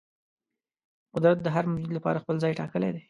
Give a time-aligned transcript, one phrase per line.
[1.15, 2.99] قدرت د هر موجود لپاره خپل ځای ټاکلی دی.